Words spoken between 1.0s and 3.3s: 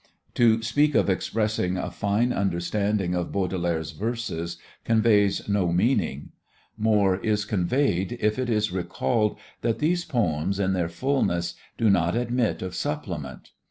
expressing a fine understanding